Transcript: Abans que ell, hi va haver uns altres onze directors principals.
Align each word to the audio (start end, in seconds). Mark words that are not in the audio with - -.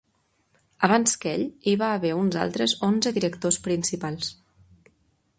Abans 0.85 1.11
que 1.25 1.33
ell, 1.39 1.43
hi 1.71 1.75
va 1.81 1.89
haver 1.97 2.13
uns 2.21 2.37
altres 2.45 2.73
onze 2.87 3.13
directors 3.19 3.59
principals. 3.69 4.33